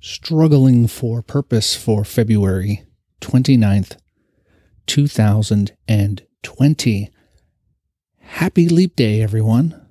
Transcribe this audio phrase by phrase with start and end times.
[0.00, 2.84] struggling for purpose for February
[3.20, 3.96] 29th,
[4.86, 7.10] 2020.
[8.18, 9.86] Happy Leap Day, everyone.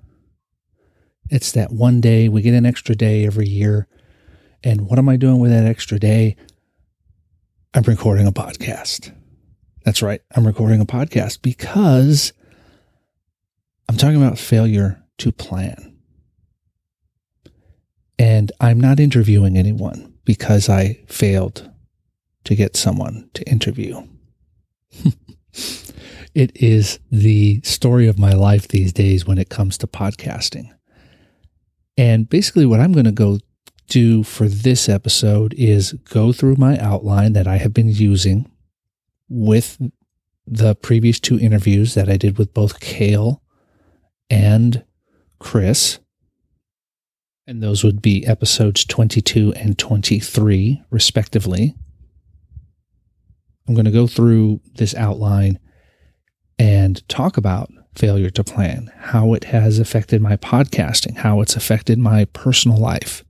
[1.30, 3.88] It's that one day, we get an extra day every year.
[4.64, 6.36] And what am I doing with that extra day?
[7.76, 9.14] I'm recording a podcast.
[9.86, 10.21] That's right.
[10.36, 12.34] I'm recording a podcast because
[13.88, 15.98] I'm talking about failure to plan.
[18.20, 21.72] And I'm not interviewing anyone because I failed
[22.44, 24.05] to get someone to interview.
[26.36, 30.70] it is the story of my life these days when it comes to podcasting.
[31.98, 33.40] And basically, what I'm going to go
[33.88, 38.52] do for this episode is go through my outline that I have been using
[39.27, 39.82] with
[40.46, 43.41] the previous two interviews that I did with both Kale
[44.30, 44.84] and
[45.40, 45.99] Chris.
[47.49, 51.73] And those would be episodes 22 and 23, respectively.
[53.68, 55.57] I'm going to go through this outline
[56.59, 61.98] and talk about failure to plan, how it has affected my podcasting, how it's affected
[61.98, 63.26] my personal life,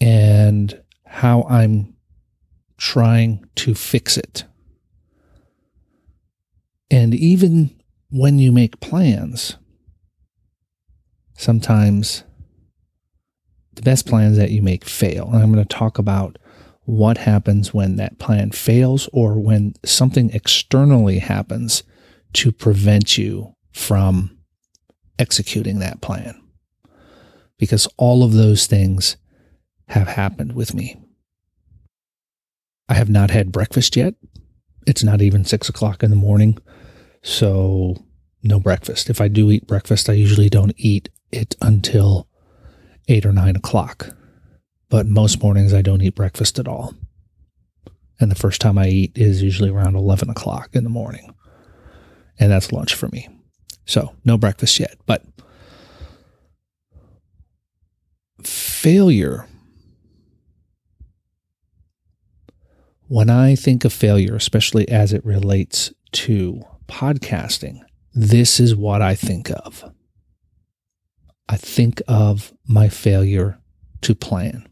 [0.00, 1.96] and how I'm
[2.76, 4.44] trying to fix it.
[6.88, 7.76] And even
[8.10, 9.56] when you make plans,
[11.36, 12.22] sometimes
[13.78, 15.28] the best plans that you make fail.
[15.32, 16.38] And I'm going to talk about
[16.84, 21.82] what happens when that plan fails or when something externally happens
[22.32, 24.36] to prevent you from
[25.18, 26.40] executing that plan.
[27.58, 29.16] Because all of those things
[29.88, 30.96] have happened with me.
[32.88, 34.14] I have not had breakfast yet.
[34.86, 36.58] It's not even six o'clock in the morning.
[37.22, 37.96] So,
[38.42, 39.10] no breakfast.
[39.10, 42.27] If I do eat breakfast, I usually don't eat it until
[43.08, 44.14] eight or nine o'clock
[44.88, 46.94] but most mornings I don't eat breakfast at all.
[48.20, 51.34] And the first time I eat is usually around 11 o'clock in the morning.
[52.38, 53.28] And that's lunch for me.
[53.84, 54.96] So, no breakfast yet.
[55.06, 55.24] But
[58.42, 59.46] failure,
[63.06, 67.80] when I think of failure, especially as it relates to podcasting,
[68.14, 69.92] this is what I think of.
[71.48, 73.58] I think of my failure
[74.02, 74.68] to plan.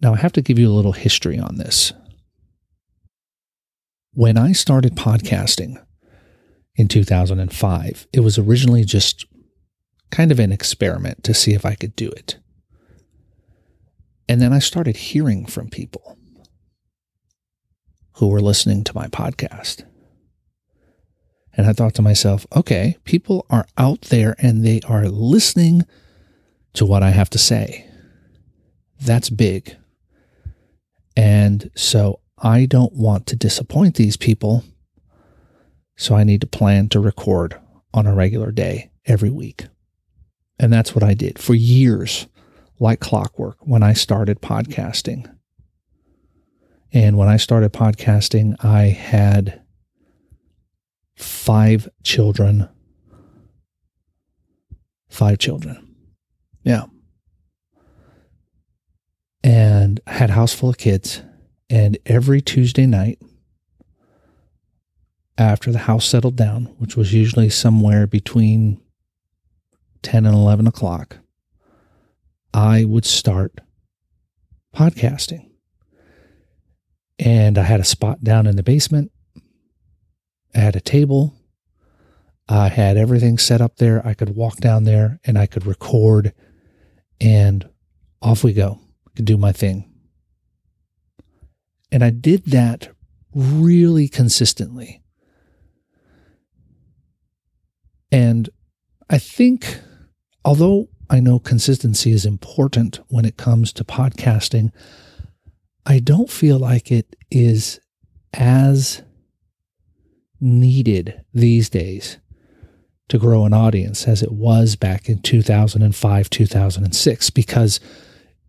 [0.00, 1.92] Now, I have to give you a little history on this.
[4.12, 5.82] When I started podcasting
[6.76, 9.26] in 2005, it was originally just
[10.10, 12.38] kind of an experiment to see if I could do it.
[14.28, 16.18] And then I started hearing from people
[18.14, 19.84] who were listening to my podcast.
[21.56, 25.82] And I thought to myself, okay, people are out there and they are listening
[26.74, 27.86] to what I have to say.
[29.00, 29.76] That's big.
[31.16, 34.64] And so I don't want to disappoint these people.
[35.96, 37.58] So I need to plan to record
[37.94, 39.66] on a regular day every week.
[40.58, 42.26] And that's what I did for years,
[42.78, 45.30] like clockwork, when I started podcasting.
[46.92, 49.62] And when I started podcasting, I had
[51.16, 52.68] five children.
[55.08, 55.96] Five children.
[56.62, 56.86] Yeah
[59.46, 61.22] and I had a house full of kids.
[61.70, 63.20] And every Tuesday night,
[65.38, 68.80] after the house settled down, which was usually somewhere between
[70.02, 71.18] 10 and 11 o'clock,
[72.52, 73.60] I would start
[74.74, 75.48] podcasting.
[77.20, 79.12] And I had a spot down in the basement.
[80.56, 81.34] I had a table.
[82.48, 84.04] I had everything set up there.
[84.06, 86.32] I could walk down there and I could record,
[87.20, 87.68] and
[88.22, 88.80] off we go
[89.16, 89.90] could do my thing.
[91.90, 92.88] And I did that
[93.34, 95.02] really consistently.
[98.12, 98.48] And
[99.10, 99.80] I think,
[100.44, 104.70] although I know consistency is important when it comes to podcasting,
[105.84, 107.80] I don't feel like it is
[108.34, 109.02] as
[110.40, 112.18] needed these days
[113.08, 117.80] to grow an audience as it was back in 2005, 2006, because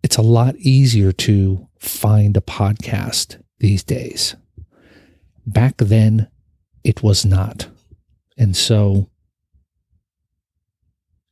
[0.02, 4.36] it's a lot easier to find a podcast these days.
[5.46, 6.28] Back then,
[6.84, 7.68] it was not.
[8.36, 9.10] And so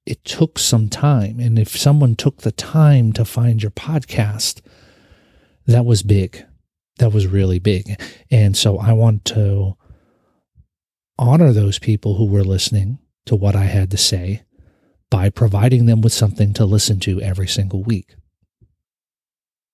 [0.05, 1.41] it took some time.
[1.41, 4.61] And if someone took the time to find your podcast,
[5.67, 6.45] that was big.
[6.99, 8.01] That was really big.
[8.31, 9.77] And so I want to
[11.19, 14.43] honor those people who were listening to what I had to say
[15.11, 18.15] by providing them with something to listen to every single week.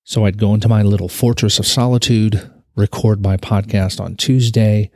[0.05, 4.91] So I'd go into my little fortress of solitude, record my podcast on Tuesday,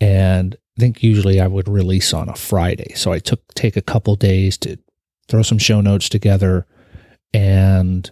[0.00, 2.94] and I think usually I would release on a Friday.
[2.94, 4.78] So I took take a couple days to
[5.28, 6.66] throw some show notes together
[7.32, 8.10] and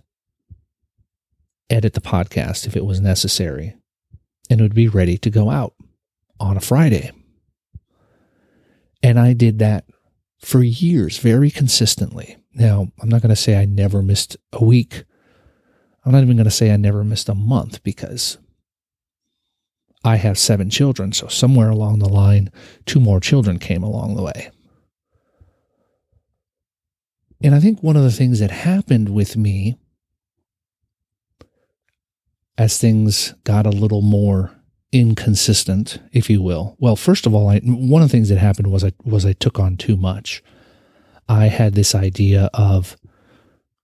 [1.68, 3.74] edit the podcast if it was necessary.
[4.48, 5.74] And it would be ready to go out
[6.38, 7.12] on a Friday.
[9.02, 9.84] And I did that
[10.40, 12.36] for years very consistently.
[12.54, 15.04] Now, I'm not going to say I never missed a week.
[16.04, 18.38] I'm not even going to say I never missed a month because
[20.02, 21.12] I have seven children.
[21.12, 22.50] So somewhere along the line,
[22.86, 24.50] two more children came along the way.
[27.42, 29.78] And I think one of the things that happened with me
[32.58, 34.59] as things got a little more
[34.92, 36.76] inconsistent, if you will.
[36.78, 39.32] Well, first of all, I, one of the things that happened was I was I
[39.34, 40.42] took on too much.
[41.28, 42.96] I had this idea of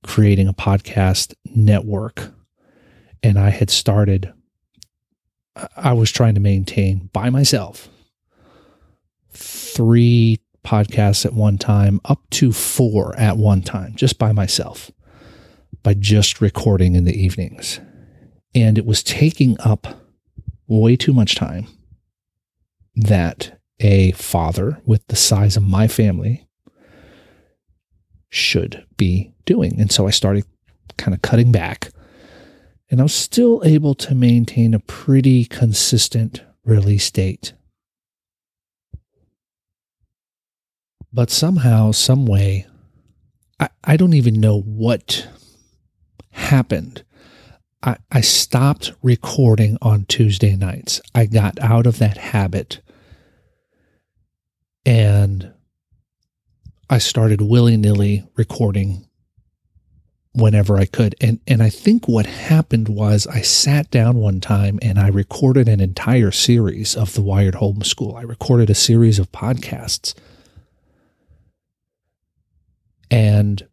[0.03, 2.33] creating a podcast network,
[3.23, 4.33] and I had started.
[5.77, 7.89] I was trying to maintain by myself
[9.31, 14.91] three podcasts at one time, up to four at one time, just by myself,
[15.83, 17.81] by just recording in the evenings.
[18.55, 20.06] And it was taking up
[20.67, 21.67] way too much time
[22.95, 26.47] that a father with the size of my family
[28.29, 29.81] should be doing.
[29.81, 30.45] And so I started
[30.97, 31.91] kind of cutting back.
[32.91, 37.53] And I was still able to maintain a pretty consistent release date.
[41.13, 42.67] But somehow, some way,
[43.59, 45.27] I, I don't even know what
[46.31, 47.05] happened
[47.87, 51.01] I, stopped recording on Tuesday nights.
[51.15, 52.81] I got out of that habit
[54.85, 55.53] and
[56.91, 59.07] I started willy nilly recording
[60.33, 61.15] whenever I could.
[61.21, 65.69] And and I think what happened was I sat down one time and I recorded
[65.69, 68.17] an entire series of the Wired Homeschool.
[68.17, 70.15] I recorded a series of podcasts.
[73.11, 73.67] And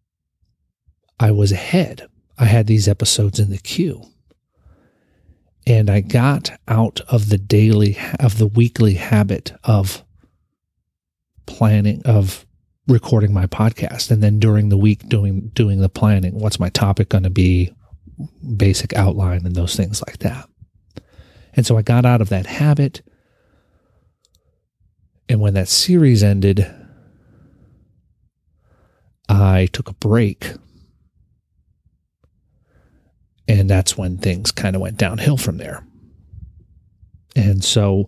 [1.19, 2.07] I was ahead.
[2.38, 4.03] I had these episodes in the queue.
[5.65, 10.03] And I got out of the daily, of the weekly habit of
[11.45, 12.45] planning, of
[12.88, 14.12] recording my podcast.
[14.12, 16.38] And then during the week, doing, doing the planning.
[16.38, 17.74] What's my topic going to be?
[18.57, 20.50] Basic outline and those things like that.
[21.56, 23.01] And so I got out of that habit.
[25.30, 26.69] And when that series ended,
[29.30, 30.53] I took a break
[33.48, 35.86] and that's when things kind of went downhill from there.
[37.36, 38.07] And so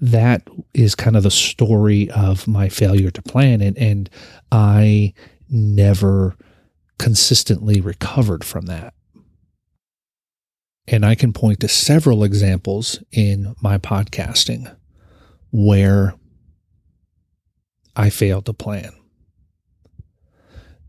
[0.00, 3.60] that is kind of the story of my failure to plan.
[3.60, 4.10] And, and
[4.50, 5.14] I
[5.48, 6.36] never
[6.98, 8.94] consistently recovered from that.
[10.88, 14.74] And I can point to several examples in my podcasting
[15.50, 16.14] where
[17.96, 18.92] I failed to plan.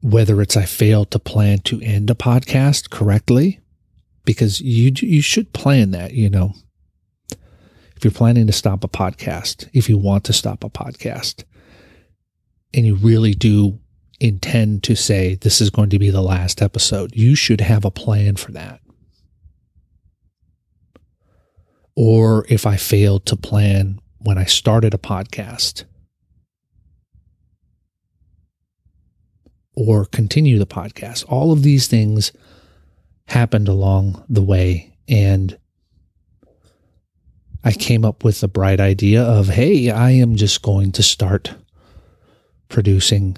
[0.02, 3.60] Whether it's I failed to plan to end a podcast correctly,
[4.28, 6.54] because you you should plan that, you know.
[7.96, 11.46] If you're planning to stop a podcast, if you want to stop a podcast,
[12.74, 13.80] and you really do
[14.20, 17.90] intend to say this is going to be the last episode, you should have a
[17.90, 18.82] plan for that.
[21.96, 25.86] Or if I failed to plan when I started a podcast,
[29.74, 32.34] or continue the podcast, all of these things
[33.28, 34.98] happened along the way.
[35.08, 35.58] And
[37.64, 41.54] I came up with the bright idea of, hey, I am just going to start
[42.70, 43.38] producing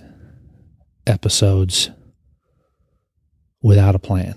[1.08, 1.89] episodes
[3.62, 4.36] without a plan,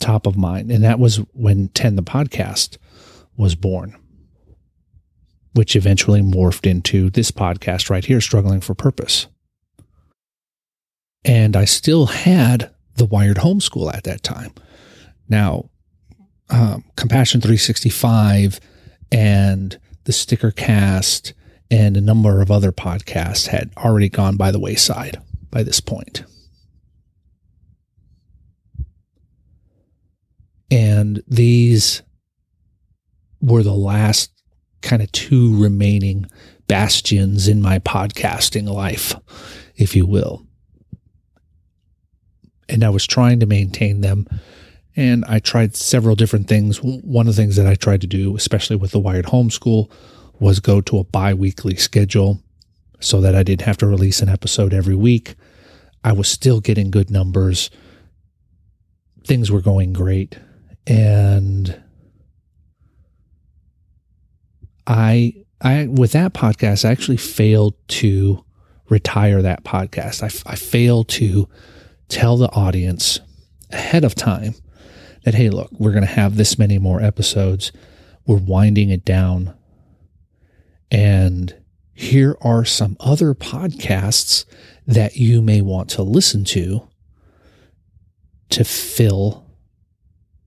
[0.00, 0.70] top of mind.
[0.70, 2.78] And that was when 10 the podcast
[3.36, 3.96] was born,
[5.54, 9.28] which eventually morphed into this podcast right here, Struggling for Purpose.
[11.24, 14.52] And I still had the Wired Homeschool at that time.
[15.28, 15.70] Now,
[16.50, 18.60] um, Compassion 365
[19.12, 21.34] and the Sticker Cast
[21.70, 26.22] and a number of other podcasts had already gone by the wayside by this point.
[30.70, 32.02] And these
[33.40, 34.30] were the last
[34.82, 36.26] kind of two remaining
[36.68, 39.14] bastions in my podcasting life,
[39.76, 40.45] if you will
[42.68, 44.26] and I was trying to maintain them.
[44.96, 46.78] And I tried several different things.
[46.82, 49.90] One of the things that I tried to do, especially with the Wired Homeschool,
[50.40, 52.40] was go to a bi weekly schedule.
[53.00, 55.34] so that I didn't have to release an episode every week.
[56.02, 57.68] I was still getting good numbers.
[59.24, 60.38] Things were going great.
[60.86, 61.82] And
[64.86, 68.44] I I with that podcast I actually failed to
[68.88, 70.22] retire that podcast.
[70.22, 71.48] I, I failed to
[72.08, 73.20] tell the audience
[73.70, 74.54] ahead of time
[75.24, 77.72] that hey, look, we're going to have this many more episodes.
[78.26, 79.54] We're winding it down.
[80.90, 81.54] And
[81.92, 84.44] here are some other podcasts
[84.86, 86.88] that you may want to listen to
[88.50, 89.46] to fill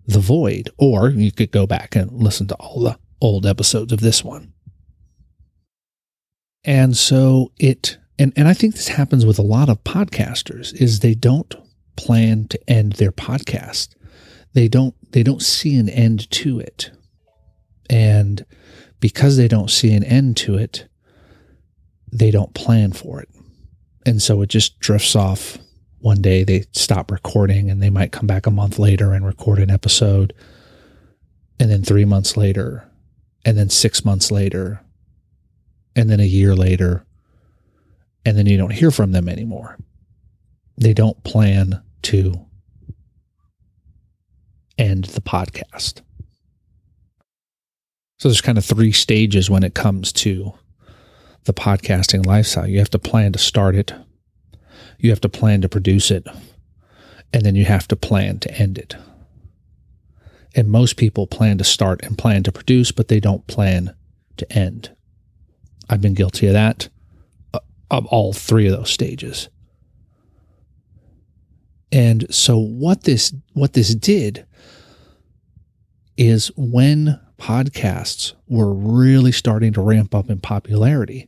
[0.06, 0.70] the void.
[0.78, 4.54] Or you could go back and listen to all the old episodes of this one.
[6.64, 11.00] And so it and, and I think this happens with a lot of podcasters is
[11.00, 11.56] they don't
[11.96, 13.96] plan to end their podcast.
[14.54, 16.92] They don't they don't see an end to it.
[17.90, 18.46] And
[19.00, 20.88] because they don't see an end to it,
[22.12, 23.30] they don't plan for it.
[24.06, 25.58] And so it just drifts off.
[26.00, 29.60] One day they stop recording and they might come back a month later and record
[29.60, 30.34] an episode.
[31.60, 32.90] And then three months later,
[33.46, 34.82] and then six months later,
[35.96, 37.06] and then a year later,
[38.26, 39.78] and then you don't hear from them anymore.
[40.78, 42.46] They don't plan to
[44.78, 46.02] end the podcast.
[48.18, 50.54] So there's kind of three stages when it comes to
[51.46, 52.68] the podcasting lifestyle.
[52.68, 53.94] You have to plan to start it,
[54.98, 56.28] you have to plan to produce it,
[57.34, 58.96] and then you have to plan to end it.
[60.56, 63.96] And most people plan to start and plan to produce, but they don't plan
[64.38, 64.92] to end.
[65.90, 66.90] I've been guilty of that,
[67.92, 69.50] of all three of those stages.
[71.92, 74.46] And so what this what this did
[76.18, 81.28] is when podcasts were really starting to ramp up in popularity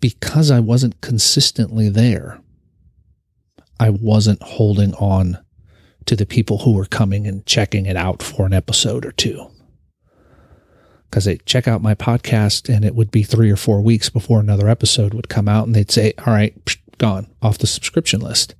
[0.00, 2.40] because I wasn't consistently there.
[3.80, 5.38] I wasn't holding on
[6.06, 9.50] to the people who were coming and checking it out for an episode or two.
[11.14, 14.40] Because they check out my podcast and it would be three or four weeks before
[14.40, 18.18] another episode would come out and they'd say, All right, psh, gone off the subscription
[18.18, 18.56] list.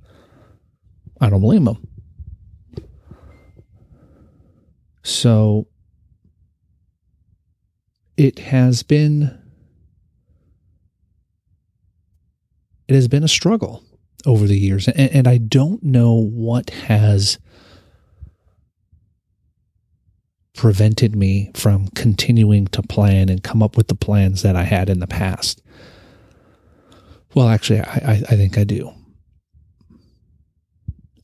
[1.20, 1.88] I don't blame them.
[5.02, 5.66] So
[8.16, 9.37] it has been
[12.87, 13.82] it has been a struggle
[14.26, 17.38] over the years and, and i don't know what has
[20.54, 24.88] prevented me from continuing to plan and come up with the plans that i had
[24.88, 25.62] in the past.
[27.34, 28.92] Well actually i, I, I think i do.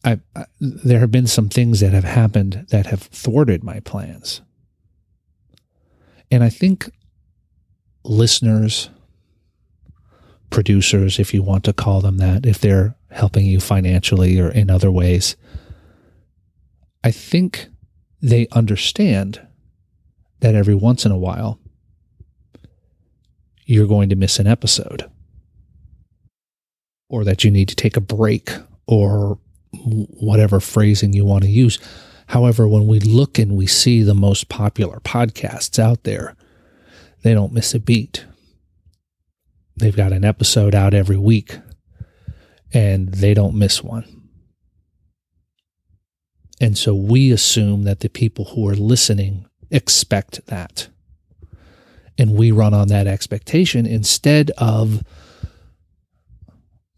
[0.04, 4.40] I, I, there have been some things that have happened that have thwarted my plans.
[6.30, 6.90] And I think
[8.04, 8.88] listeners,
[10.48, 14.70] producers, if you want to call them that, if they're helping you financially or in
[14.70, 15.36] other ways,
[17.04, 17.68] I think
[18.22, 19.46] they understand
[20.40, 21.58] that every once in a while
[23.64, 25.08] you're going to miss an episode
[27.08, 28.50] or that you need to take a break
[28.86, 29.38] or
[29.72, 31.78] whatever phrasing you want to use.
[32.26, 36.36] However, when we look and we see the most popular podcasts out there,
[37.22, 38.24] they don't miss a beat.
[39.76, 41.58] They've got an episode out every week
[42.72, 44.19] and they don't miss one.
[46.60, 50.88] And so we assume that the people who are listening expect that.
[52.18, 55.02] And we run on that expectation instead of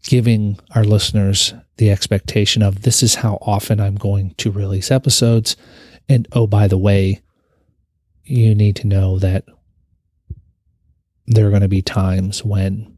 [0.03, 5.55] giving our listeners the expectation of this is how often I'm going to release episodes.
[6.09, 7.21] And oh, by the way,
[8.25, 9.45] you need to know that
[11.25, 12.97] there are going to be times when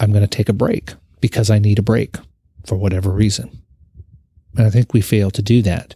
[0.00, 2.16] I'm going to take a break because I need a break
[2.66, 3.62] for whatever reason.
[4.56, 5.94] And I think we fail to do that.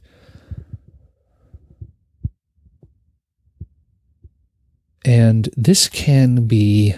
[5.04, 6.94] And this can be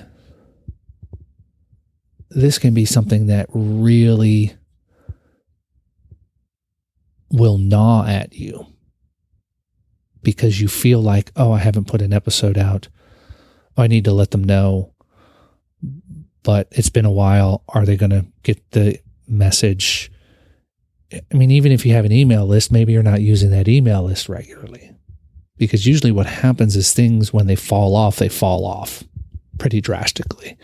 [2.31, 4.55] this can be something that really
[7.31, 8.67] will gnaw at you
[10.23, 12.89] because you feel like, oh, I haven't put an episode out.
[13.77, 14.95] I need to let them know.
[16.43, 17.63] But it's been a while.
[17.69, 20.11] Are they going to get the message?
[21.33, 24.03] I mean, even if you have an email list, maybe you're not using that email
[24.03, 24.91] list regularly.
[25.57, 29.05] Because usually what happens is things, when they fall off, they fall off
[29.59, 30.57] pretty drastically.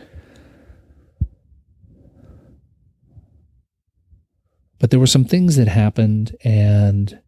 [4.78, 7.20] But there were some things that happened, and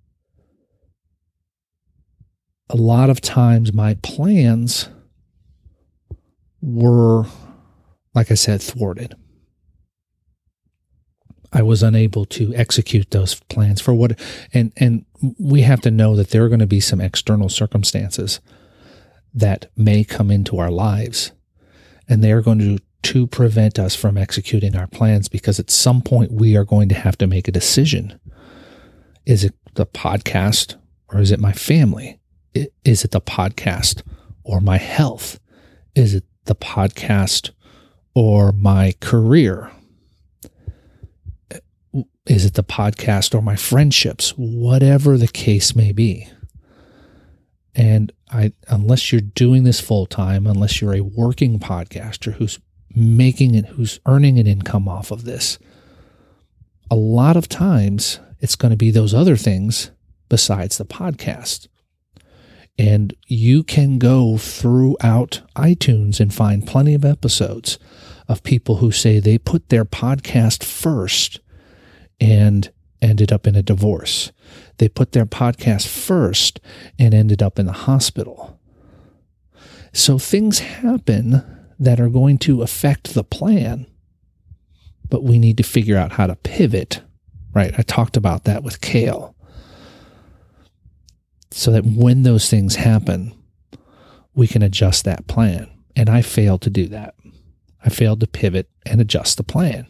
[2.71, 4.88] a lot of times my plans
[6.62, 7.26] were
[8.14, 9.14] like I said, thwarted.
[11.52, 14.18] I was unable to execute those plans for what
[14.52, 15.04] and and
[15.38, 18.40] we have to know that there are going to be some external circumstances
[19.35, 21.32] that may come into our lives
[22.09, 26.02] and they are going to to prevent us from executing our plans because at some
[26.02, 28.18] point we are going to have to make a decision.
[29.26, 30.76] Is it the podcast
[31.09, 32.21] or is it my family?
[32.54, 34.02] Is it the podcast
[34.44, 35.40] or my health?
[35.94, 37.50] Is it the podcast
[38.14, 39.71] or my career?
[42.26, 44.31] Is it the podcast or my friendships?
[44.37, 46.29] Whatever the case may be.
[47.75, 52.61] And I, unless you're doing this full time, unless you're a working podcaster who's
[52.95, 55.59] making it, who's earning an income off of this,
[56.91, 59.91] a lot of times it's going to be those other things
[60.29, 61.67] besides the podcast.
[62.79, 67.79] And you can go throughout iTunes and find plenty of episodes
[68.29, 71.41] of people who say they put their podcast first
[72.21, 74.31] and ended up in a divorce.
[74.78, 76.61] They put their podcast first
[76.99, 78.59] and ended up in the hospital.
[79.92, 81.42] So things happen
[81.78, 83.87] that are going to affect the plan,
[85.09, 87.02] but we need to figure out how to pivot,
[87.52, 87.75] right?
[87.76, 89.35] I talked about that with Kale.
[91.50, 93.35] So that when those things happen,
[94.35, 95.69] we can adjust that plan.
[95.95, 97.14] And I failed to do that.
[97.85, 99.87] I failed to pivot and adjust the plan.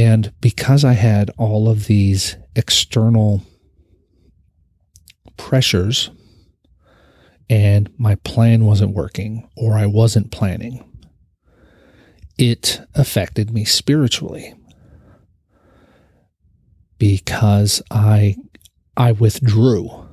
[0.00, 3.42] And because I had all of these external
[5.36, 6.10] pressures
[7.50, 10.82] and my plan wasn't working or I wasn't planning,
[12.38, 14.54] it affected me spiritually
[16.96, 18.36] because I
[18.96, 20.08] I withdrew.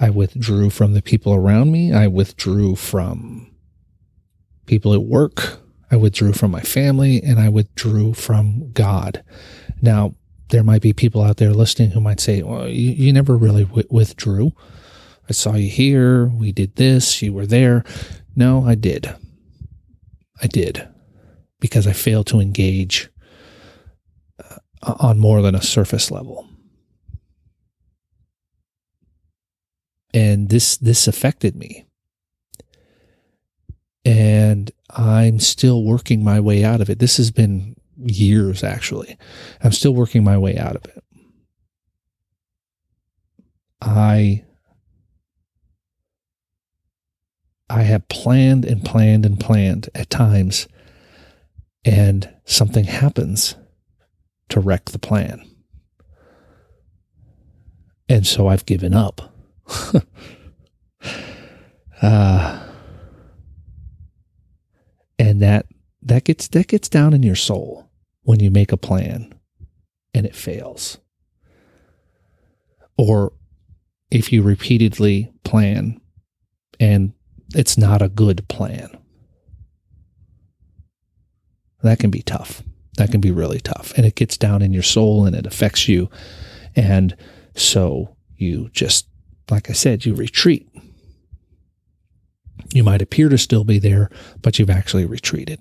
[0.00, 1.92] I withdrew from the people around me.
[1.92, 3.54] I withdrew from
[4.64, 5.61] people at work.
[5.92, 9.22] I withdrew from my family and I withdrew from God.
[9.82, 10.14] Now,
[10.48, 13.64] there might be people out there listening who might say, well, you, you never really
[13.64, 14.52] w- withdrew.
[15.28, 16.26] I saw you here.
[16.26, 17.20] We did this.
[17.20, 17.84] You were there.
[18.34, 19.14] No, I did.
[20.42, 20.88] I did
[21.60, 23.10] because I failed to engage
[24.42, 26.48] uh, on more than a surface level.
[30.14, 31.86] And this this affected me.
[34.04, 36.98] And I'm still working my way out of it.
[36.98, 39.16] This has been years, actually.
[39.62, 41.02] I'm still working my way out of it.
[43.80, 44.44] I
[47.68, 50.68] I have planned and planned and planned at times,
[51.86, 53.56] and something happens
[54.50, 55.42] to wreck the plan.
[58.08, 59.34] And so I've given up.
[62.02, 62.61] uh,
[65.32, 65.64] and that
[66.02, 67.90] that gets that gets down in your soul
[68.20, 69.32] when you make a plan
[70.12, 70.98] and it fails.
[72.98, 73.32] Or
[74.10, 75.98] if you repeatedly plan
[76.78, 77.14] and
[77.54, 78.90] it's not a good plan
[81.82, 82.62] that can be tough.
[82.98, 83.94] That can be really tough.
[83.96, 86.10] And it gets down in your soul and it affects you.
[86.76, 87.16] And
[87.54, 89.08] so you just
[89.50, 90.68] like i said you retreat
[92.72, 94.10] you might appear to still be there,
[94.40, 95.60] but you've actually retreated.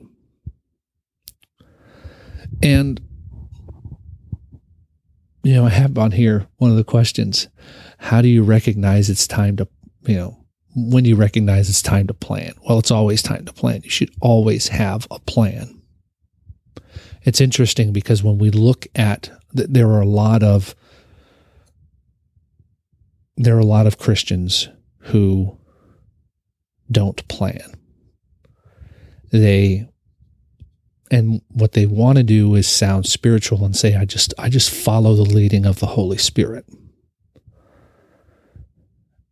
[2.62, 3.02] And,
[5.44, 7.48] you know, I have on here one of the questions
[7.98, 9.68] how do you recognize it's time to,
[10.08, 10.38] you know,
[10.76, 12.54] when do you recognize it's time to plan?
[12.68, 13.82] Well, it's always time to plan.
[13.84, 15.82] You should always have a plan.
[17.24, 20.74] It's interesting because when we look at, there are a lot of,
[23.38, 25.58] there are a lot of Christians who
[26.92, 27.76] don't plan.
[29.32, 29.88] They
[31.10, 34.70] and what they want to do is sound spiritual and say I just I just
[34.70, 36.66] follow the leading of the Holy Spirit.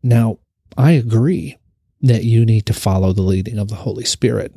[0.03, 0.39] Now,
[0.77, 1.57] I agree
[2.01, 4.53] that you need to follow the leading of the Holy Spirit.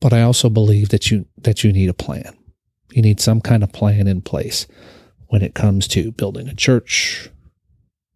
[0.00, 2.36] But I also believe that you that you need a plan.
[2.92, 4.66] You need some kind of plan in place
[5.28, 7.30] when it comes to building a church,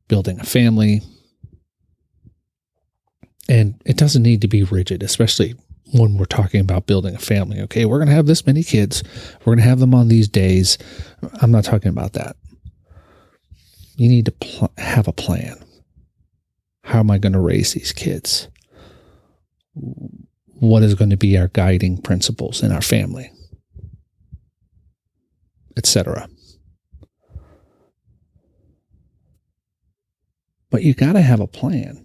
[0.08, 1.02] building a family,
[3.48, 5.54] and it doesn't need to be rigid, especially
[5.92, 7.60] when we're talking about building a family.
[7.60, 9.02] Okay, we're going to have this many kids.
[9.40, 10.78] We're going to have them on these days.
[11.40, 12.36] I'm not talking about that.
[13.96, 15.56] You need to pl- have a plan.
[16.82, 18.48] How am I going to raise these kids?
[19.74, 23.30] What is going to be our guiding principles in our family?
[25.76, 26.28] Etc.
[30.70, 32.03] But you got to have a plan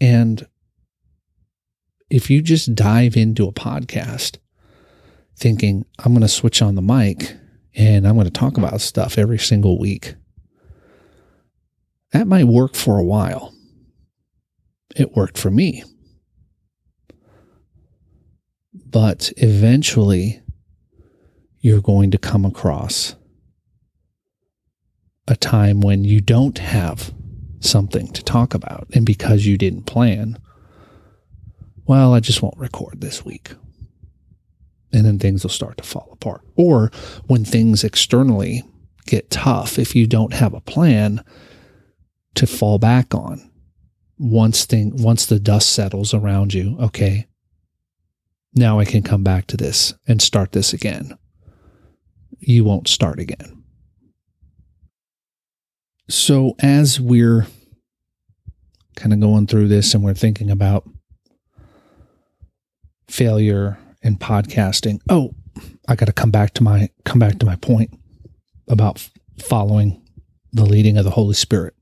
[0.00, 0.46] And
[2.10, 4.38] if you just dive into a podcast
[5.36, 7.36] thinking, I'm going to switch on the mic
[7.74, 10.14] and I'm going to talk about stuff every single week,
[12.12, 13.52] that might work for a while.
[14.94, 15.82] It worked for me.
[18.72, 20.40] But eventually,
[21.58, 23.16] you're going to come across
[25.26, 27.12] a time when you don't have
[27.64, 28.86] something to talk about.
[28.94, 30.38] And because you didn't plan,
[31.86, 33.52] well, I just won't record this week.
[34.92, 36.42] And then things will start to fall apart.
[36.56, 36.90] Or
[37.26, 38.62] when things externally
[39.06, 41.24] get tough, if you don't have a plan
[42.36, 43.50] to fall back on,
[44.16, 47.26] once thing once the dust settles around you, okay,
[48.54, 51.18] now I can come back to this and start this again.
[52.38, 53.53] You won't start again.
[56.08, 57.46] So, as we're
[58.96, 60.88] kind of going through this and we're thinking about
[63.08, 65.34] failure in podcasting, oh,
[65.88, 67.90] I got to come back to my come back to my point
[68.68, 70.02] about following
[70.52, 71.74] the leading of the Holy Spirit.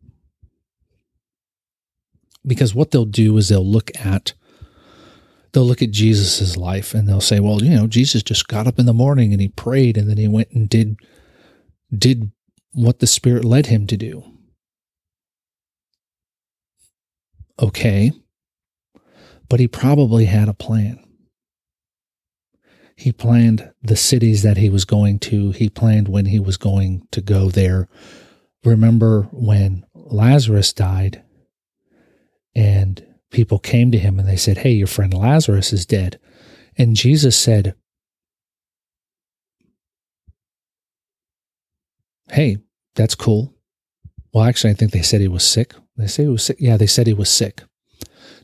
[2.47, 4.35] Because what they'll do is they'll look at
[5.53, 8.79] they'll look at Jesus's life and they'll say, well, you know, Jesus just got up
[8.79, 10.97] in the morning and he prayed and then he went and did
[11.97, 12.31] did
[12.73, 14.25] what the Spirit led him to do.
[17.61, 18.13] Okay.
[19.49, 20.99] But he probably had a plan.
[22.97, 25.51] He planned the cities that he was going to.
[25.51, 27.89] He planned when he was going to go there.
[28.65, 31.23] Remember when Lazarus died
[32.55, 36.19] and people came to him and they said, Hey, your friend Lazarus is dead.
[36.79, 37.75] And Jesus said,
[42.33, 42.57] Hey,
[42.95, 43.55] that's cool.
[44.33, 45.75] Well, actually, I think they said he was sick.
[45.97, 46.57] They say he was sick.
[46.59, 47.62] Yeah, they said he was sick.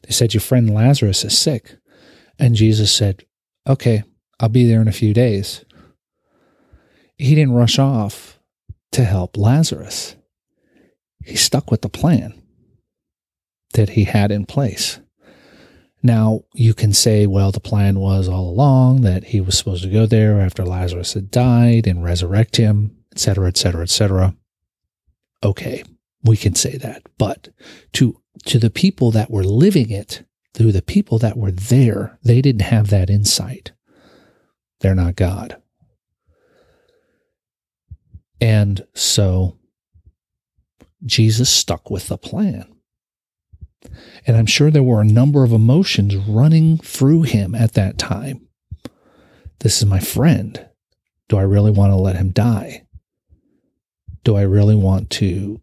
[0.03, 1.77] They said, Your friend Lazarus is sick.
[2.39, 3.25] And Jesus said,
[3.67, 4.05] Okay,
[4.39, 5.65] I'll be there in a few days.
[7.17, 8.39] He didn't rush off
[8.93, 10.17] to help Lazarus.
[11.25, 12.41] He stuck with the plan
[13.73, 15.01] that he had in place.
[16.03, 19.91] Now, you can say, well, the plan was all along that he was supposed to
[19.91, 24.35] go there after Lazarus had died and resurrect him, etc., etc., etc.
[25.43, 25.83] Okay,
[26.23, 27.03] we can say that.
[27.19, 27.49] But
[27.95, 32.41] to to the people that were living it, to the people that were there, they
[32.41, 33.73] didn't have that insight.
[34.81, 35.61] They're not God.
[38.41, 39.59] And so
[41.05, 42.73] Jesus stuck with the plan.
[44.29, 48.47] And I'm sure there were a number of emotions running through him at that time.
[49.59, 50.69] This is my friend.
[51.29, 52.87] Do I really want to let him die?
[54.25, 55.61] Do I really want to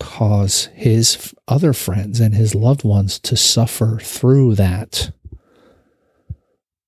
[0.00, 5.12] cause his other friends and his loved ones to suffer through that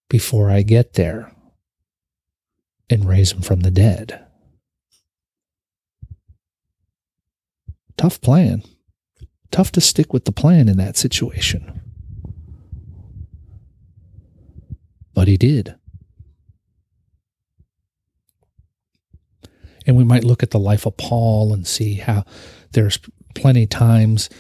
[0.09, 1.33] before I get there
[2.91, 4.21] and raise him from the dead?
[7.97, 8.63] Tough plan
[9.55, 11.81] tough to stick with the plan in that situation.
[15.15, 15.77] But he did.
[19.87, 22.25] And we might look at the life of Paul and see how
[22.73, 22.99] there's
[23.35, 24.31] plenty times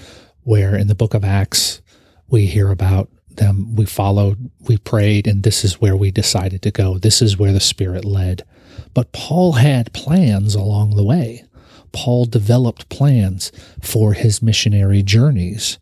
[0.42, 1.82] where in the book of Acts
[2.28, 3.74] we hear about them.
[3.74, 6.98] We followed, we prayed, and this is where we decided to go.
[6.98, 8.44] This is where the Spirit led.
[8.92, 11.44] But Paul had plans along the way.
[11.92, 15.78] Paul developed plans for his missionary journeys.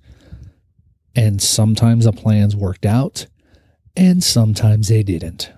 [1.14, 3.27] And sometimes the plans worked out,
[3.96, 5.51] and sometimes they didn't.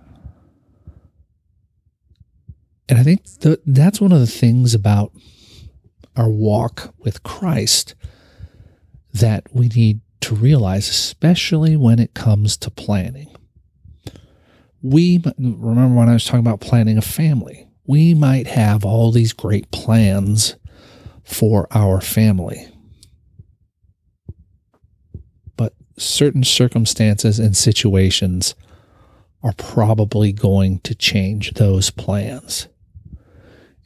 [2.89, 5.13] And I think that that's one of the things about
[6.17, 7.95] our walk with Christ
[9.13, 13.35] that we need to realize, especially when it comes to planning.
[14.83, 19.33] We remember when I was talking about planning a family we might have all these
[19.33, 20.57] great plans
[21.23, 22.69] for our family.
[25.57, 28.55] But certain circumstances and situations
[29.43, 32.69] are probably going to change those plans.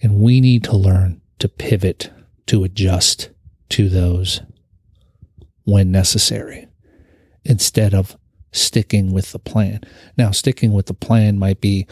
[0.03, 2.11] And we need to learn to pivot,
[2.47, 3.31] to adjust
[3.71, 4.41] to those
[5.65, 6.67] when necessary,
[7.45, 8.17] instead of
[8.53, 9.81] sticking with the plan.
[10.17, 11.87] Now, sticking with the plan might be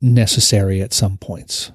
[0.00, 1.70] necessary at some points.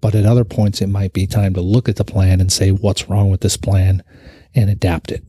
[0.00, 2.70] But at other points, it might be time to look at the plan and say,
[2.70, 4.02] what's wrong with this plan
[4.54, 5.24] and adapt it.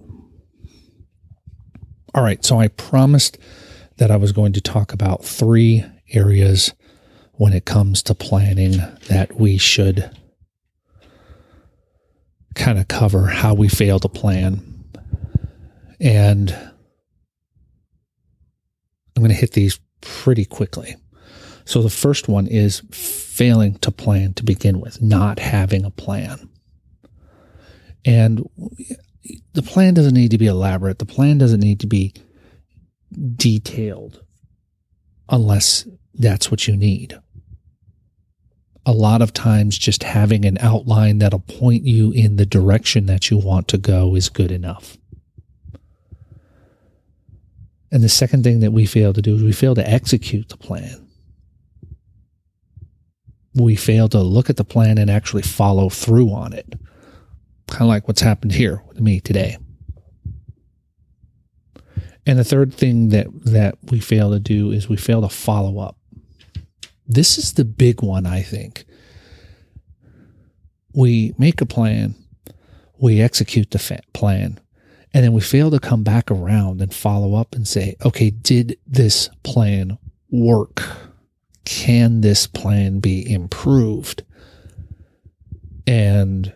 [2.13, 3.37] All right, so I promised
[3.97, 6.73] that I was going to talk about three areas
[7.37, 10.09] when it comes to planning that we should
[12.55, 14.85] kind of cover how we fail to plan.
[15.99, 16.51] And
[19.15, 20.95] I'm going to hit these pretty quickly.
[21.65, 26.49] So the first one is failing to plan to begin with, not having a plan.
[28.05, 28.47] And
[29.53, 30.99] the plan doesn't need to be elaborate.
[30.99, 32.13] The plan doesn't need to be
[33.35, 34.23] detailed
[35.27, 37.19] unless that's what you need.
[38.85, 43.31] A lot of times, just having an outline that'll point you in the direction that
[43.31, 44.97] you want to go is good enough.
[47.91, 50.57] And the second thing that we fail to do is we fail to execute the
[50.57, 51.07] plan.
[53.55, 56.73] We fail to look at the plan and actually follow through on it.
[57.67, 59.57] Kind of like what's happened here with me today.
[62.27, 65.79] And the third thing that, that we fail to do is we fail to follow
[65.79, 65.97] up.
[67.07, 68.85] This is the big one, I think.
[70.93, 72.15] We make a plan,
[72.99, 74.59] we execute the plan,
[75.13, 78.77] and then we fail to come back around and follow up and say, okay, did
[78.87, 79.97] this plan
[80.29, 80.83] work?
[81.65, 84.23] Can this plan be improved?
[85.87, 86.53] And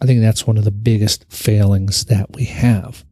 [0.00, 3.04] I think that's one of the biggest failings that we have.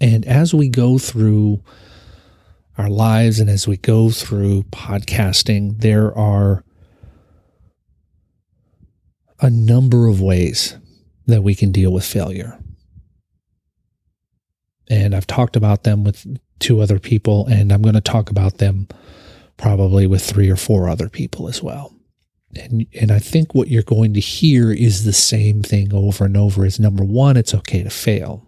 [0.00, 1.62] And as we go through
[2.76, 6.64] our lives and as we go through podcasting, there are
[9.40, 10.76] a number of ways
[11.26, 12.58] that we can deal with failure.
[14.88, 16.26] And I've talked about them with
[16.60, 18.88] two other people, and I'm going to talk about them
[19.56, 21.94] probably with three or four other people as well.
[22.56, 26.36] And, and I think what you're going to hear is the same thing over and
[26.36, 28.47] over is number one, it's okay to fail.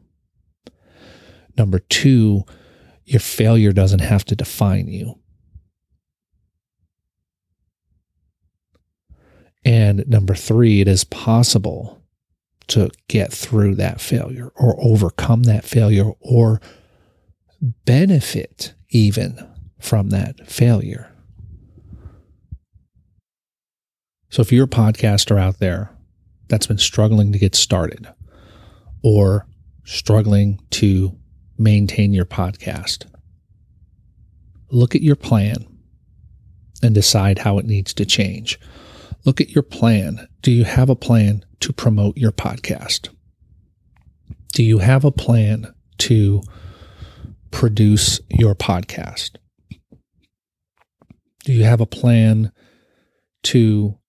[1.61, 2.45] Number two,
[3.05, 5.19] your failure doesn't have to define you.
[9.63, 12.03] And number three, it is possible
[12.69, 16.63] to get through that failure or overcome that failure or
[17.61, 19.47] benefit even
[19.79, 21.15] from that failure.
[24.31, 25.95] So if you're a podcaster out there
[26.49, 28.09] that's been struggling to get started
[29.03, 29.47] or
[29.85, 31.20] struggling to
[31.61, 33.05] maintain your podcast.
[34.71, 35.67] Look at your plan
[36.83, 38.59] and decide how it needs to change.
[39.27, 40.27] Look at your plan.
[40.41, 43.11] Do you have a plan to promote your podcast?
[44.55, 46.41] Do you have a plan to
[47.51, 49.37] produce your podcast?
[51.45, 52.53] Do you have a plan
[53.45, 54.00] to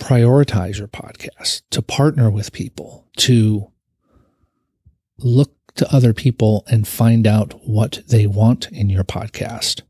[0.00, 3.70] prioritize your podcast, to partner with people, to
[5.18, 9.82] look to other people and find out what they want in your podcast.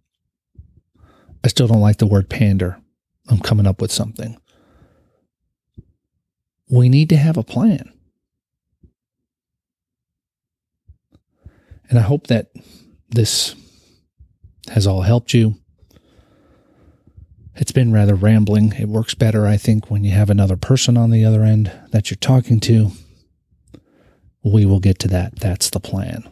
[1.42, 2.78] I still don't like the word pander.
[3.28, 4.36] I'm coming up with something.
[6.68, 7.92] We need to have a plan.
[11.88, 12.52] And I hope that
[13.08, 13.54] this
[14.68, 15.56] has all helped you.
[17.60, 18.72] It's been rather rambling.
[18.72, 22.10] It works better, I think, when you have another person on the other end that
[22.10, 22.92] you're talking to.
[24.42, 25.36] We will get to that.
[25.36, 26.24] That's the plan.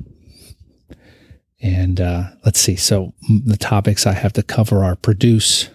[1.60, 2.76] And uh, let's see.
[2.76, 3.12] So,
[3.44, 5.68] the topics I have to cover are produce,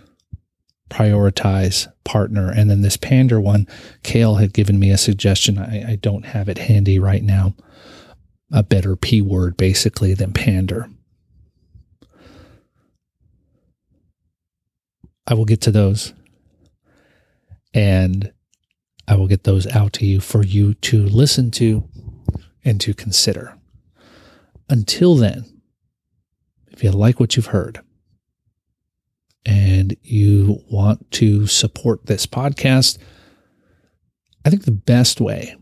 [0.89, 3.67] prioritize, partner, and then this pander one.
[4.01, 5.59] Kale had given me a suggestion.
[5.59, 7.53] I, I don't have it handy right now.
[8.51, 10.89] A better P word, basically, than pander.
[15.25, 16.13] I will get to those
[17.73, 18.31] and
[19.07, 21.87] I will get those out to you for you to listen to
[22.63, 23.57] and to consider.
[24.69, 25.61] Until then,
[26.71, 27.81] if you like what you've heard
[29.45, 32.97] and you want to support this podcast,
[34.45, 35.55] I think the best way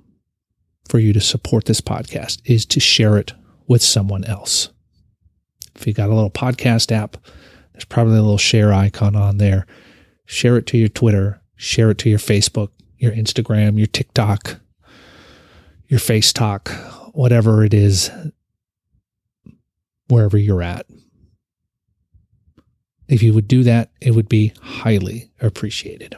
[0.88, 3.34] for you to support this podcast is to share it
[3.68, 4.70] with someone else.
[5.76, 7.18] If you got a little podcast app,
[7.74, 9.66] there's probably a little share icon on there.
[10.26, 14.60] Share it to your Twitter, share it to your Facebook, your Instagram, your TikTok,
[15.88, 16.70] your Face Talk,
[17.14, 18.12] whatever it is,
[20.08, 20.86] wherever you're at.
[23.08, 26.16] If you would do that, it would be highly appreciated.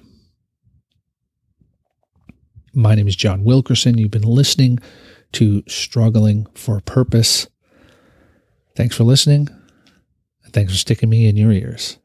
[2.76, 3.98] My name is John Wilkerson.
[3.98, 4.80] You've been listening
[5.34, 7.48] to Struggling for Purpose.
[8.76, 9.50] Thanks for listening.
[10.54, 11.98] Thanks for sticking me in your ears.